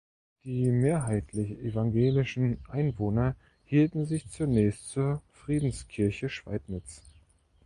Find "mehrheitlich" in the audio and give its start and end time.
0.71-1.51